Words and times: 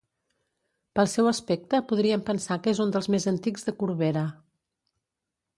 Pel 0.99 1.09
seu 1.11 1.27
aspecte 1.31 1.81
podríem 1.91 2.25
pensar 2.31 2.59
que 2.63 2.73
és 2.73 2.83
un 2.87 2.97
dels 2.97 3.11
més 3.17 3.31
antics 3.35 3.69
de 3.69 3.77
Corbera. 3.83 4.29